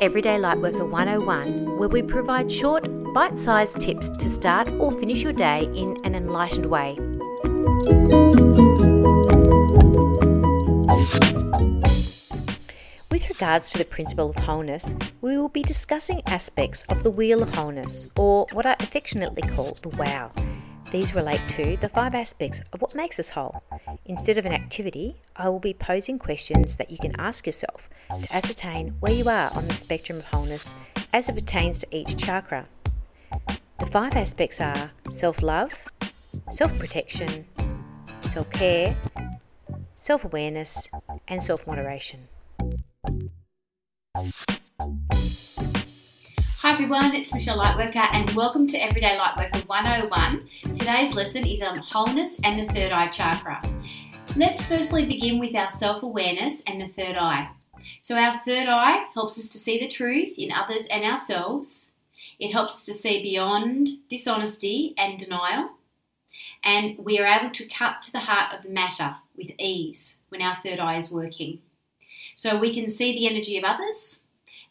Everyday 0.00 0.38
Lightworker 0.38 0.90
101, 0.90 1.76
where 1.76 1.90
we 1.90 2.00
provide 2.00 2.50
short, 2.50 2.88
bite 3.12 3.36
sized 3.36 3.82
tips 3.82 4.10
to 4.12 4.30
start 4.30 4.66
or 4.78 4.90
finish 4.90 5.22
your 5.22 5.34
day 5.34 5.64
in 5.74 5.98
an 6.04 6.14
enlightened 6.14 6.64
way. 6.64 6.94
With 13.10 13.28
regards 13.28 13.72
to 13.72 13.78
the 13.78 13.86
principle 13.90 14.30
of 14.30 14.36
wholeness, 14.36 14.94
we 15.20 15.36
will 15.36 15.50
be 15.50 15.62
discussing 15.62 16.22
aspects 16.24 16.82
of 16.88 17.02
the 17.02 17.10
Wheel 17.10 17.42
of 17.42 17.54
Wholeness, 17.54 18.08
or 18.16 18.46
what 18.52 18.64
I 18.64 18.76
affectionately 18.80 19.42
call 19.42 19.76
the 19.82 19.90
WOW. 19.90 20.32
These 20.90 21.14
relate 21.14 21.42
to 21.50 21.76
the 21.76 21.88
five 21.88 22.16
aspects 22.16 22.62
of 22.72 22.82
what 22.82 22.96
makes 22.96 23.20
us 23.20 23.30
whole. 23.30 23.62
Instead 24.06 24.38
of 24.38 24.46
an 24.46 24.52
activity, 24.52 25.14
I 25.36 25.48
will 25.48 25.60
be 25.60 25.72
posing 25.72 26.18
questions 26.18 26.76
that 26.76 26.90
you 26.90 26.98
can 26.98 27.18
ask 27.20 27.46
yourself 27.46 27.88
to 28.10 28.34
ascertain 28.34 28.96
where 28.98 29.12
you 29.12 29.28
are 29.28 29.52
on 29.54 29.68
the 29.68 29.74
spectrum 29.74 30.18
of 30.18 30.24
wholeness 30.24 30.74
as 31.12 31.28
it 31.28 31.36
pertains 31.36 31.78
to 31.78 31.96
each 31.96 32.16
chakra. 32.16 32.66
The 33.78 33.86
five 33.86 34.16
aspects 34.16 34.60
are 34.60 34.90
self 35.12 35.42
love, 35.44 35.72
self 36.50 36.76
protection, 36.76 37.46
self 38.22 38.50
care, 38.50 38.96
self 39.94 40.24
awareness, 40.24 40.90
and 41.28 41.40
self 41.40 41.68
moderation. 41.68 42.26
Hi 46.70 46.74
everyone, 46.74 47.16
it's 47.16 47.34
Michelle 47.34 47.58
Lightworker 47.58 48.06
and 48.12 48.30
welcome 48.30 48.64
to 48.68 48.78
Everyday 48.78 49.18
Lightworker 49.18 49.66
101. 49.66 50.46
Today's 50.76 51.12
lesson 51.16 51.44
is 51.44 51.62
on 51.62 51.76
wholeness 51.76 52.36
and 52.44 52.60
the 52.60 52.72
third 52.72 52.92
eye 52.92 53.08
chakra. 53.08 53.60
Let's 54.36 54.62
firstly 54.62 55.04
begin 55.04 55.40
with 55.40 55.56
our 55.56 55.68
self 55.68 56.04
awareness 56.04 56.62
and 56.68 56.80
the 56.80 56.86
third 56.86 57.16
eye. 57.16 57.50
So, 58.02 58.14
our 58.14 58.40
third 58.46 58.68
eye 58.68 59.06
helps 59.14 59.36
us 59.36 59.48
to 59.48 59.58
see 59.58 59.80
the 59.80 59.88
truth 59.88 60.38
in 60.38 60.52
others 60.52 60.86
and 60.92 61.02
ourselves. 61.02 61.88
It 62.38 62.52
helps 62.52 62.76
us 62.76 62.84
to 62.84 62.94
see 62.94 63.20
beyond 63.20 63.88
dishonesty 64.08 64.94
and 64.96 65.18
denial. 65.18 65.70
And 66.62 66.98
we 67.00 67.18
are 67.18 67.26
able 67.26 67.50
to 67.50 67.68
cut 67.68 68.00
to 68.02 68.12
the 68.12 68.20
heart 68.20 68.54
of 68.56 68.62
the 68.62 68.70
matter 68.70 69.16
with 69.36 69.50
ease 69.58 70.18
when 70.28 70.40
our 70.40 70.56
third 70.64 70.78
eye 70.78 70.98
is 70.98 71.10
working. 71.10 71.62
So, 72.36 72.60
we 72.60 72.72
can 72.72 72.90
see 72.90 73.12
the 73.12 73.28
energy 73.28 73.58
of 73.58 73.64
others 73.64 74.19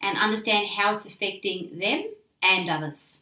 and 0.00 0.16
understand 0.18 0.68
how 0.68 0.94
it's 0.94 1.06
affecting 1.06 1.78
them 1.78 2.04
and 2.42 2.70
others. 2.70 3.20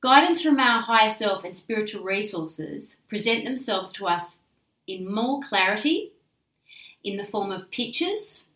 Guidance 0.00 0.40
from 0.40 0.58
our 0.58 0.80
higher 0.80 1.10
self 1.10 1.44
and 1.44 1.56
spiritual 1.56 2.02
resources 2.02 2.98
present 3.08 3.44
themselves 3.44 3.92
to 3.92 4.06
us 4.06 4.38
in 4.86 5.12
more 5.12 5.40
clarity 5.46 6.12
in 7.04 7.16
the 7.16 7.26
form 7.26 7.50
of 7.50 7.70
pictures 7.70 8.46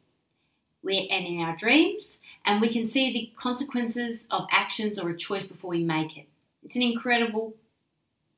and 0.86 1.26
in 1.26 1.40
our 1.40 1.56
dreams, 1.56 2.18
and 2.44 2.60
we 2.60 2.68
can 2.68 2.86
see 2.86 3.12
the 3.12 3.32
consequences 3.36 4.26
of 4.30 4.46
actions 4.50 4.98
or 4.98 5.10
a 5.10 5.16
choice 5.16 5.44
before 5.44 5.70
we 5.70 5.82
make 5.82 6.16
it. 6.16 6.26
It's 6.62 6.76
an 6.76 6.82
incredible, 6.82 7.54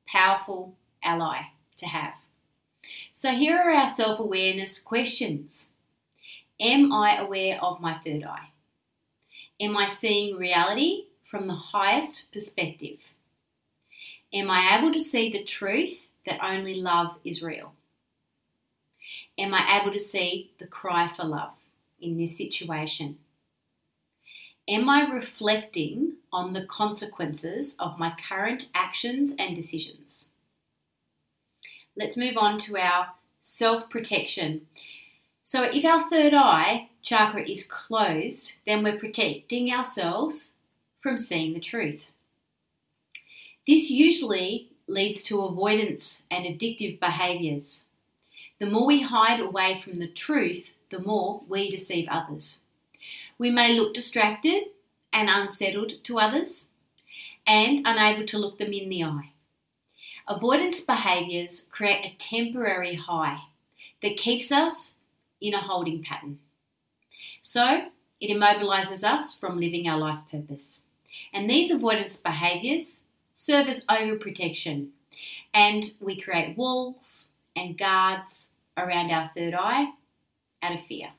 powerful 0.07 0.75
ally 1.03 1.41
to 1.77 1.85
have. 1.85 2.13
So, 3.11 3.31
here 3.31 3.57
are 3.57 3.71
our 3.71 3.93
self 3.93 4.19
awareness 4.19 4.79
questions 4.79 5.67
Am 6.59 6.91
I 6.91 7.17
aware 7.17 7.61
of 7.61 7.81
my 7.81 7.97
third 7.99 8.23
eye? 8.23 8.49
Am 9.59 9.75
I 9.75 9.89
seeing 9.89 10.37
reality 10.37 11.05
from 11.23 11.47
the 11.47 11.55
highest 11.55 12.31
perspective? 12.31 12.99
Am 14.31 14.51
I 14.51 14.77
able 14.77 14.93
to 14.93 14.99
see 14.99 15.31
the 15.31 15.43
truth 15.43 16.09
that 16.27 16.43
only 16.43 16.75
love 16.75 17.17
is 17.23 17.41
real? 17.41 17.73
Am 19.37 19.53
I 19.53 19.79
able 19.81 19.91
to 19.91 19.99
see 19.99 20.51
the 20.59 20.67
cry 20.67 21.07
for 21.07 21.23
love 21.23 21.53
in 21.99 22.17
this 22.17 22.37
situation? 22.37 23.17
Am 24.67 24.89
I 24.89 25.09
reflecting 25.09 26.17
on 26.31 26.53
the 26.53 26.65
consequences 26.65 27.75
of 27.79 27.97
my 27.97 28.13
current 28.29 28.67
actions 28.75 29.33
and 29.39 29.55
decisions? 29.55 30.25
Let's 31.95 32.17
move 32.17 32.37
on 32.37 32.59
to 32.59 32.77
our 32.77 33.07
self 33.41 33.89
protection. 33.89 34.67
So, 35.43 35.63
if 35.63 35.83
our 35.85 36.09
third 36.09 36.33
eye 36.33 36.89
chakra 37.07 37.41
is 37.49 37.63
closed, 37.63 38.57
then 38.65 38.83
we're 38.83 38.99
protecting 38.99 39.71
ourselves 39.71 40.51
from 40.99 41.17
seeing 41.17 41.53
the 41.53 41.59
truth. 41.59 42.09
This 43.65 43.89
usually 43.89 44.71
leads 44.87 45.23
to 45.23 45.41
avoidance 45.41 46.23
and 46.29 46.43
addictive 46.43 46.99
behaviours. 46.99 47.85
The 48.59 48.65
more 48.65 48.85
we 48.85 49.03
hide 49.03 49.39
away 49.39 49.81
from 49.81 49.99
the 49.99 50.07
truth, 50.07 50.73
the 50.89 50.99
more 50.99 51.43
we 51.47 51.71
deceive 51.71 52.09
others. 52.09 52.59
We 53.37 53.51
may 53.51 53.73
look 53.73 53.93
distracted 53.93 54.65
and 55.13 55.29
unsettled 55.29 56.03
to 56.03 56.19
others 56.19 56.65
and 57.45 57.79
unable 57.85 58.25
to 58.25 58.37
look 58.37 58.59
them 58.59 58.73
in 58.73 58.89
the 58.89 59.05
eye. 59.05 59.31
Avoidance 60.27 60.81
behaviours 60.81 61.67
create 61.71 62.03
a 62.03 62.17
temporary 62.17 62.95
high 62.95 63.43
that 64.01 64.17
keeps 64.17 64.51
us 64.51 64.95
in 65.39 65.53
a 65.53 65.61
holding 65.61 66.03
pattern. 66.03 66.39
So, 67.49 67.85
it 68.19 68.29
immobilizes 68.29 69.05
us 69.05 69.33
from 69.33 69.57
living 69.57 69.87
our 69.87 69.97
life 69.97 70.19
purpose. 70.29 70.81
And 71.31 71.49
these 71.49 71.71
avoidance 71.71 72.17
behaviors 72.17 73.03
serve 73.37 73.69
as 73.69 73.85
overprotection, 73.85 74.89
and 75.53 75.93
we 76.01 76.19
create 76.19 76.57
walls 76.57 77.23
and 77.55 77.77
guards 77.77 78.49
around 78.75 79.11
our 79.11 79.31
third 79.33 79.53
eye 79.53 79.93
out 80.61 80.73
of 80.75 80.85
fear. 80.87 81.11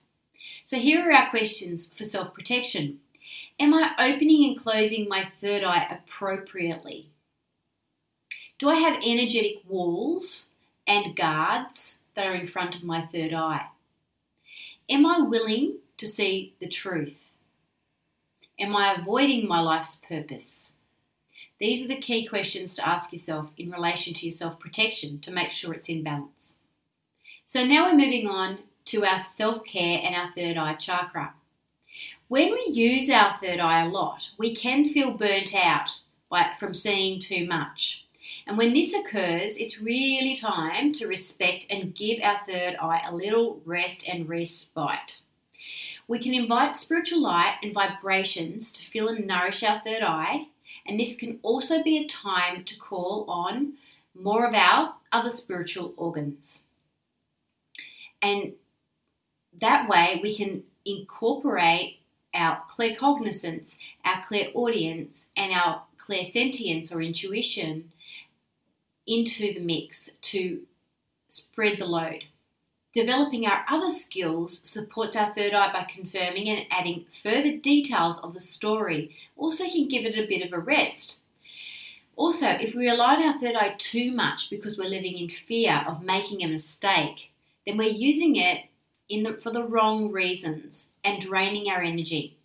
So, 0.66 0.76
here 0.76 1.08
are 1.08 1.12
our 1.12 1.30
questions 1.30 1.90
for 1.96 2.04
self 2.04 2.34
protection 2.34 3.00
Am 3.58 3.72
I 3.72 3.92
opening 3.98 4.50
and 4.50 4.60
closing 4.60 5.08
my 5.08 5.32
third 5.40 5.64
eye 5.64 5.86
appropriately? 5.90 7.08
Do 8.58 8.68
I 8.68 8.74
have 8.74 9.00
energetic 9.02 9.62
walls 9.66 10.48
and 10.86 11.16
guards 11.16 11.96
that 12.14 12.26
are 12.26 12.34
in 12.34 12.46
front 12.46 12.76
of 12.76 12.84
my 12.84 13.00
third 13.00 13.32
eye? 13.32 13.68
Am 14.90 15.06
I 15.06 15.20
willing 15.20 15.78
to 15.98 16.06
see 16.06 16.54
the 16.60 16.68
truth? 16.68 17.32
Am 18.58 18.74
I 18.74 18.94
avoiding 18.94 19.46
my 19.46 19.60
life's 19.60 19.96
purpose? 19.96 20.72
These 21.60 21.84
are 21.84 21.88
the 21.88 22.00
key 22.00 22.26
questions 22.26 22.74
to 22.76 22.88
ask 22.88 23.12
yourself 23.12 23.50
in 23.56 23.70
relation 23.70 24.14
to 24.14 24.26
your 24.26 24.32
self 24.32 24.58
protection 24.58 25.20
to 25.20 25.30
make 25.30 25.52
sure 25.52 25.74
it's 25.74 25.88
in 25.88 26.02
balance. 26.02 26.52
So 27.44 27.64
now 27.64 27.86
we're 27.86 27.98
moving 27.98 28.28
on 28.28 28.58
to 28.86 29.04
our 29.04 29.24
self 29.24 29.64
care 29.64 30.00
and 30.02 30.14
our 30.14 30.30
third 30.32 30.56
eye 30.56 30.74
chakra. 30.74 31.34
When 32.28 32.52
we 32.52 32.68
use 32.72 33.08
our 33.10 33.36
third 33.42 33.58
eye 33.58 33.84
a 33.84 33.88
lot, 33.88 34.30
we 34.38 34.54
can 34.54 34.88
feel 34.88 35.12
burnt 35.16 35.54
out 35.54 35.98
by, 36.28 36.50
from 36.60 36.74
seeing 36.74 37.20
too 37.20 37.46
much. 37.46 38.06
And 38.46 38.58
when 38.58 38.74
this 38.74 38.92
occurs, 38.92 39.56
it's 39.56 39.80
really 39.80 40.36
time 40.36 40.92
to 40.94 41.06
respect 41.06 41.66
and 41.70 41.94
give 41.94 42.20
our 42.22 42.40
third 42.46 42.76
eye 42.80 43.02
a 43.06 43.14
little 43.14 43.60
rest 43.64 44.08
and 44.08 44.28
respite. 44.28 45.22
We 46.08 46.18
can 46.18 46.32
invite 46.32 46.74
spiritual 46.74 47.20
light 47.20 47.56
and 47.62 47.74
vibrations 47.74 48.72
to 48.72 48.90
fill 48.90 49.08
and 49.08 49.26
nourish 49.26 49.62
our 49.62 49.80
third 49.80 50.02
eye, 50.02 50.48
and 50.86 50.98
this 50.98 51.14
can 51.14 51.38
also 51.42 51.82
be 51.82 51.98
a 51.98 52.06
time 52.06 52.64
to 52.64 52.78
call 52.78 53.26
on 53.28 53.74
more 54.14 54.46
of 54.46 54.54
our 54.54 54.94
other 55.12 55.30
spiritual 55.30 55.92
organs. 55.98 56.62
And 58.22 58.54
that 59.60 59.86
way 59.88 60.18
we 60.22 60.34
can 60.34 60.64
incorporate 60.86 61.98
our 62.34 62.62
claircognizance, 62.70 63.76
our 64.02 64.22
clairaudience, 64.22 65.28
and 65.36 65.52
our 65.52 65.82
clairsentience 65.98 66.90
or 66.90 67.02
intuition 67.02 67.92
into 69.06 69.52
the 69.52 69.60
mix 69.60 70.08
to 70.22 70.62
spread 71.28 71.78
the 71.78 71.86
load. 71.86 72.24
Developing 72.98 73.46
our 73.46 73.64
other 73.70 73.90
skills 73.90 74.60
supports 74.64 75.14
our 75.14 75.32
third 75.32 75.54
eye 75.54 75.72
by 75.72 75.84
confirming 75.84 76.48
and 76.48 76.66
adding 76.68 77.06
further 77.22 77.56
details 77.56 78.18
of 78.24 78.34
the 78.34 78.40
story. 78.40 79.14
Also, 79.36 79.62
can 79.62 79.86
give 79.86 80.04
it 80.04 80.18
a 80.18 80.26
bit 80.26 80.44
of 80.44 80.52
a 80.52 80.58
rest. 80.58 81.20
Also, 82.16 82.48
if 82.48 82.74
we 82.74 82.90
rely 82.90 83.14
on 83.14 83.22
our 83.22 83.38
third 83.38 83.54
eye 83.54 83.76
too 83.78 84.10
much 84.10 84.50
because 84.50 84.76
we're 84.76 84.88
living 84.88 85.16
in 85.16 85.28
fear 85.28 85.84
of 85.86 86.02
making 86.02 86.42
a 86.42 86.48
mistake, 86.48 87.30
then 87.64 87.76
we're 87.76 87.88
using 87.88 88.34
it 88.34 88.64
the, 89.08 89.38
for 89.40 89.52
the 89.52 89.62
wrong 89.62 90.10
reasons 90.10 90.88
and 91.04 91.22
draining 91.22 91.70
our 91.70 91.80
energy. 91.80 92.36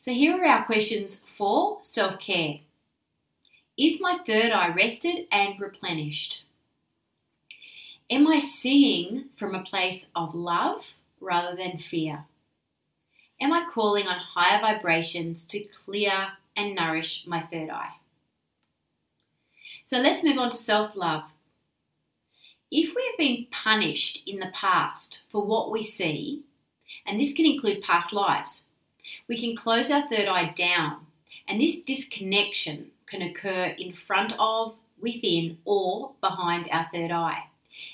So, 0.00 0.12
here 0.12 0.36
are 0.36 0.44
our 0.44 0.66
questions 0.66 1.22
for 1.34 1.78
self 1.80 2.20
care 2.20 2.58
Is 3.78 4.02
my 4.02 4.18
third 4.26 4.52
eye 4.52 4.74
rested 4.74 5.28
and 5.32 5.58
replenished? 5.58 6.42
Am 8.12 8.28
I 8.28 8.40
seeing 8.40 9.30
from 9.36 9.54
a 9.54 9.62
place 9.62 10.04
of 10.14 10.34
love 10.34 10.92
rather 11.18 11.56
than 11.56 11.78
fear? 11.78 12.26
Am 13.40 13.54
I 13.54 13.66
calling 13.72 14.06
on 14.06 14.18
higher 14.18 14.60
vibrations 14.60 15.46
to 15.46 15.60
clear 15.60 16.28
and 16.54 16.74
nourish 16.74 17.26
my 17.26 17.40
third 17.40 17.70
eye? 17.70 17.94
So 19.86 19.96
let's 19.96 20.22
move 20.22 20.36
on 20.36 20.50
to 20.50 20.56
self 20.58 20.94
love. 20.94 21.22
If 22.70 22.94
we 22.94 23.02
have 23.02 23.16
been 23.18 23.46
punished 23.50 24.22
in 24.26 24.40
the 24.40 24.52
past 24.52 25.22
for 25.30 25.42
what 25.42 25.70
we 25.70 25.82
see, 25.82 26.42
and 27.06 27.18
this 27.18 27.32
can 27.32 27.46
include 27.46 27.82
past 27.82 28.12
lives, 28.12 28.64
We 29.26 29.38
can 29.38 29.56
close 29.56 29.90
our 29.90 30.06
third 30.06 30.28
eye 30.28 30.52
down, 30.54 31.06
and 31.48 31.58
this 31.58 31.80
disconnection 31.80 32.90
can 33.06 33.22
occur 33.22 33.74
in 33.78 33.94
front 33.94 34.34
of, 34.38 34.74
within, 35.00 35.56
or 35.64 36.12
behind 36.20 36.68
our 36.70 36.86
third 36.92 37.10
eye. 37.10 37.44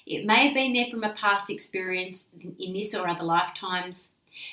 It 0.07 0.25
may 0.25 0.47
have 0.47 0.55
been 0.55 0.73
there 0.73 0.91
from 0.91 1.05
a 1.05 1.13
past 1.13 1.51
experience 1.51 2.27
in 2.59 2.73
this 2.73 2.95
or 2.95 3.09
other 3.09 3.25
lifetimes, 3.25 4.09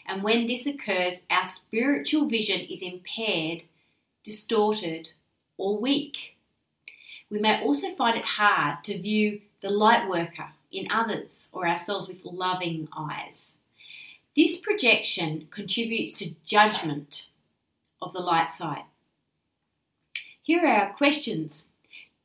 and 0.05 0.23
when 0.23 0.47
this 0.47 0.65
occurs, 0.65 1.15
our 1.29 1.49
spiritual 1.49 2.27
vision 2.27 2.61
is 2.61 2.81
impaired, 2.81 3.63
distorted, 4.23 5.09
or 5.57 5.77
weak. 5.77 6.35
We 7.29 7.39
may 7.39 7.61
also 7.61 7.89
find 7.95 8.17
it 8.17 8.25
hard 8.25 8.83
to 8.85 9.01
view 9.01 9.41
the 9.61 9.69
light 9.69 10.07
worker 10.07 10.49
in 10.71 10.91
others 10.91 11.49
or 11.51 11.67
ourselves 11.67 12.07
with 12.07 12.23
loving 12.25 12.87
eyes. 12.95 13.55
This 14.35 14.57
projection 14.57 15.47
contributes 15.49 16.13
to 16.19 16.35
judgment 16.45 17.29
of 18.01 18.13
the 18.13 18.19
light 18.19 18.51
side. 18.51 18.83
Here 20.43 20.63
are 20.65 20.87
our 20.87 20.93
questions 20.93 21.65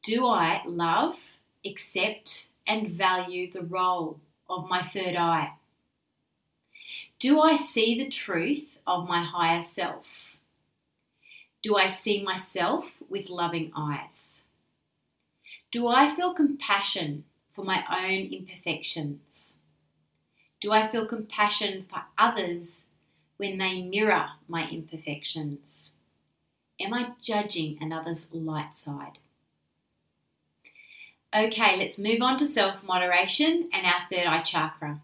Do 0.03 0.27
I 0.27 0.63
love, 0.67 1.19
accept, 1.65 2.49
and 2.71 2.87
value 2.87 3.51
the 3.51 3.63
role 3.63 4.21
of 4.49 4.71
my 4.71 4.81
third 4.81 5.17
eye? 5.17 5.55
Do 7.19 7.41
I 7.41 7.57
see 7.57 7.99
the 7.99 8.09
truth 8.09 8.79
of 8.87 9.09
my 9.09 9.25
higher 9.25 9.65
self? 9.65 10.39
Do 11.63 11.77
I 11.77 11.89
see 11.89 12.23
myself 12.23 12.95
with 13.09 13.29
loving 13.29 13.73
eyes? 13.77 14.45
Do 15.73 15.89
I 15.89 16.15
feel 16.15 16.33
compassion 16.33 17.25
for 17.53 17.65
my 17.65 17.83
own 17.91 18.33
imperfections? 18.33 19.53
Do 20.61 20.71
I 20.71 20.87
feel 20.87 21.07
compassion 21.07 21.87
for 21.91 22.05
others 22.17 22.87
when 23.37 23.59
they 23.59 23.83
mirror 23.83 24.29
my 24.47 24.69
imperfections? 24.69 25.93
Am 26.81 26.95
I 26.95 27.15
judging 27.21 27.79
another's 27.81 28.33
light 28.33 28.77
side? 28.77 29.19
Okay, 31.35 31.77
let's 31.77 31.97
move 31.97 32.23
on 32.23 32.39
to 32.39 32.47
self 32.47 32.83
moderation 32.83 33.71
and 33.73 33.87
our 33.87 34.01
third 34.11 34.27
eye 34.27 34.43
chakra. 34.43 35.01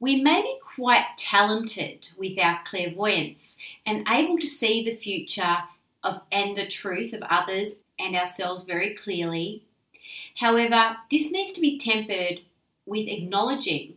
We 0.00 0.20
may 0.20 0.42
be 0.42 0.56
quite 0.74 1.06
talented 1.18 2.08
with 2.18 2.36
our 2.36 2.60
clairvoyance 2.64 3.56
and 3.86 4.08
able 4.08 4.38
to 4.38 4.46
see 4.48 4.84
the 4.84 4.96
future 4.96 5.58
of 6.02 6.20
and 6.32 6.56
the 6.56 6.66
truth 6.66 7.12
of 7.12 7.22
others 7.22 7.74
and 7.96 8.16
ourselves 8.16 8.64
very 8.64 8.94
clearly. 8.94 9.62
However, 10.36 10.96
this 11.12 11.30
needs 11.30 11.52
to 11.52 11.60
be 11.60 11.78
tempered 11.78 12.40
with 12.84 13.06
acknowledging 13.06 13.94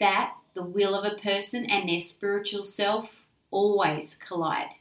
that 0.00 0.34
the 0.52 0.64
will 0.64 0.94
of 0.94 1.10
a 1.10 1.16
person 1.16 1.64
and 1.64 1.88
their 1.88 2.00
spiritual 2.00 2.62
self 2.62 3.24
always 3.50 4.16
collide. 4.16 4.74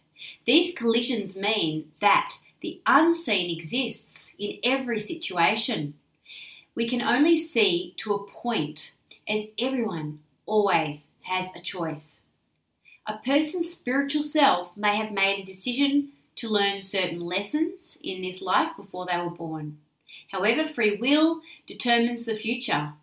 These 0.46 0.76
collisions 0.76 1.38
mean 1.38 1.92
that 2.02 2.34
the 2.64 2.82
unseen 2.86 3.56
exists 3.56 4.34
in 4.40 4.58
every 4.64 5.00
situation. 5.00 5.96
We 6.74 6.88
can 6.88 7.02
only 7.02 7.38
see 7.38 7.94
to 7.98 8.14
a 8.14 8.26
point, 8.26 8.94
as 9.28 9.48
everyone 9.60 10.20
always 10.46 11.02
has 11.24 11.50
a 11.54 11.60
choice. 11.60 12.22
A 13.06 13.18
person's 13.18 13.74
spiritual 13.74 14.24
self 14.24 14.78
may 14.78 14.96
have 14.96 15.12
made 15.12 15.40
a 15.40 15.46
decision 15.46 16.14
to 16.36 16.48
learn 16.48 16.82
certain 16.82 17.20
lessons 17.20 17.98
in 18.02 18.22
this 18.22 18.42
life 18.42 18.78
before 18.78 19.06
they 19.06 19.20
were 19.20 19.30
born. 19.30 19.80
However, 20.32 20.66
free 20.66 20.96
will 20.96 21.42
determines 21.68 22.24
the 22.24 22.36
future, 22.36 22.94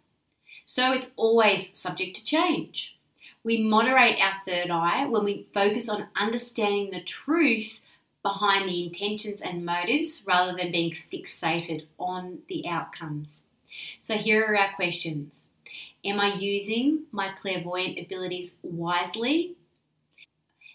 so 0.65 0.93
it's 0.93 1.11
always 1.17 1.71
subject 1.79 2.17
to 2.17 2.25
change. 2.25 2.97
We 3.45 3.63
moderate 3.63 4.21
our 4.23 4.41
third 4.47 4.71
eye 4.71 5.05
when 5.05 5.25
we 5.25 5.49
focus 5.53 5.89
on 5.91 6.09
understanding 6.17 6.91
the 6.91 7.03
truth 7.03 7.79
behind 8.23 8.69
the 8.69 8.85
intentions 8.85 9.41
and 9.41 9.65
motives 9.65 10.23
rather 10.27 10.57
than 10.57 10.73
being 10.73 10.93
fixated 11.13 11.87
on 11.99 12.41
the 12.49 12.67
outcomes. 12.69 13.43
So, 14.01 14.15
here 14.15 14.45
are 14.45 14.57
our 14.57 14.75
questions 14.75 15.43
Am 16.05 16.19
I 16.19 16.35
using 16.35 17.05
my 17.13 17.29
clairvoyant 17.29 17.99
abilities 17.99 18.57
wisely? 18.63 19.57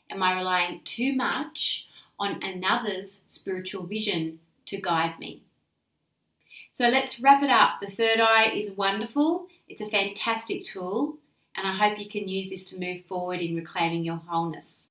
Am 0.10 0.22
I 0.22 0.36
relying 0.36 0.82
too 0.84 1.16
much 1.16 1.88
on 2.20 2.44
another's 2.44 3.22
spiritual 3.28 3.86
vision 3.86 4.40
to 4.68 4.80
guide 4.80 5.20
me? 5.20 5.42
So 6.72 6.90
let's 6.90 7.20
wrap 7.20 7.42
it 7.42 7.50
up. 7.50 7.80
The 7.80 7.90
third 7.90 8.20
eye 8.20 8.52
is 8.54 8.70
wonderful, 8.72 9.48
it's 9.68 9.82
a 9.82 9.90
fantastic 9.90 10.64
tool, 10.64 11.16
and 11.56 11.66
I 11.66 11.72
hope 11.72 12.00
you 12.00 12.08
can 12.08 12.28
use 12.28 12.50
this 12.50 12.66
to 12.66 12.80
move 12.80 13.06
forward 13.06 13.40
in 13.40 13.56
reclaiming 13.56 14.04
your 14.04 14.22
wholeness. 14.28 14.84